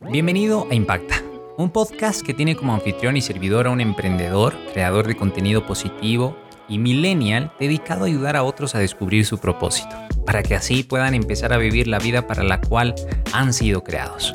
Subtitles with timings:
[0.00, 1.22] Bienvenido a Impacta,
[1.56, 6.36] un podcast que tiene como anfitrión y servidor a un emprendedor, creador de contenido positivo
[6.68, 9.96] y millennial dedicado a ayudar a otros a descubrir su propósito,
[10.26, 12.94] para que así puedan empezar a vivir la vida para la cual
[13.32, 14.34] han sido creados.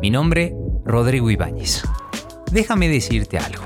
[0.00, 0.54] Mi nombre,
[0.86, 1.82] Rodrigo Ibáñez.
[2.50, 3.64] Déjame decirte algo.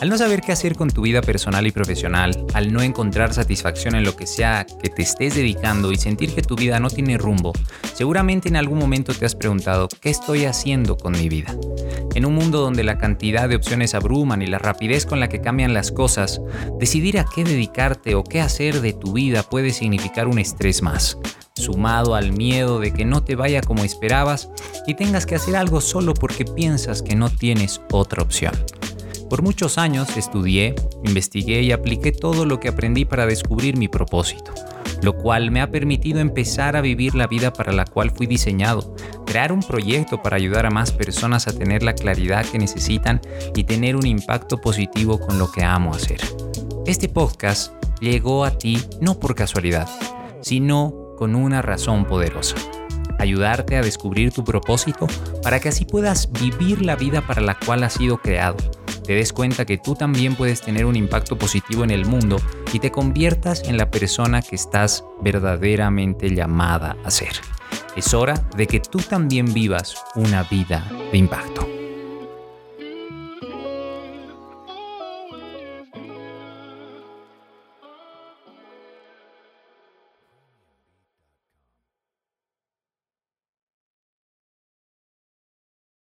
[0.00, 3.94] Al no saber qué hacer con tu vida personal y profesional, al no encontrar satisfacción
[3.94, 7.16] en lo que sea que te estés dedicando y sentir que tu vida no tiene
[7.16, 7.52] rumbo,
[7.94, 11.56] seguramente en algún momento te has preguntado, ¿qué estoy haciendo con mi vida?
[12.16, 15.40] En un mundo donde la cantidad de opciones abruman y la rapidez con la que
[15.40, 16.40] cambian las cosas,
[16.80, 21.18] decidir a qué dedicarte o qué hacer de tu vida puede significar un estrés más,
[21.54, 24.50] sumado al miedo de que no te vaya como esperabas
[24.88, 28.54] y tengas que hacer algo solo porque piensas que no tienes otra opción.
[29.34, 34.54] Por muchos años estudié, investigué y apliqué todo lo que aprendí para descubrir mi propósito,
[35.02, 38.94] lo cual me ha permitido empezar a vivir la vida para la cual fui diseñado,
[39.26, 43.20] crear un proyecto para ayudar a más personas a tener la claridad que necesitan
[43.56, 46.20] y tener un impacto positivo con lo que amo hacer.
[46.86, 49.88] Este podcast llegó a ti no por casualidad,
[50.42, 52.54] sino con una razón poderosa
[53.18, 55.08] ayudarte a descubrir tu propósito
[55.42, 58.58] para que así puedas vivir la vida para la cual has sido creado
[59.04, 62.36] te des cuenta que tú también puedes tener un impacto positivo en el mundo
[62.72, 67.32] y te conviertas en la persona que estás verdaderamente llamada a ser.
[67.96, 71.63] Es hora de que tú también vivas una vida de impacto.